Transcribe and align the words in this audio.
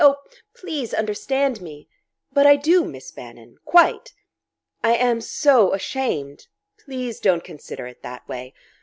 Oh, 0.03 0.17
please 0.55 0.95
understand 0.95 1.61
me!" 1.61 1.87
"But 2.33 2.47
I 2.47 2.55
do, 2.55 2.83
Miss 2.85 3.11
Bannon 3.11 3.57
quite." 3.65 4.15
"I 4.83 4.95
am 4.95 5.21
so 5.21 5.73
ashamed" 5.75 6.47
"Please 6.83 7.19
don't 7.19 7.43
consider 7.43 7.85
it 7.85 8.01
that 8.01 8.27
way." 8.27 8.55